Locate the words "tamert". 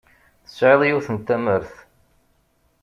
1.25-1.73